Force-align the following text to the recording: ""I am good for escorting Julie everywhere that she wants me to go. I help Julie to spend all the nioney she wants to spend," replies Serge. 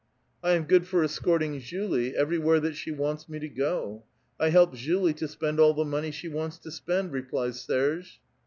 ""I 0.43 0.53
am 0.53 0.63
good 0.63 0.87
for 0.87 1.03
escorting 1.03 1.59
Julie 1.59 2.15
everywhere 2.17 2.59
that 2.61 2.73
she 2.73 2.89
wants 2.91 3.29
me 3.29 3.37
to 3.37 3.47
go. 3.47 4.01
I 4.39 4.49
help 4.49 4.73
Julie 4.73 5.13
to 5.13 5.27
spend 5.27 5.59
all 5.59 5.75
the 5.75 5.83
nioney 5.85 6.11
she 6.11 6.27
wants 6.27 6.57
to 6.57 6.71
spend," 6.71 7.11
replies 7.11 7.61
Serge. 7.61 8.19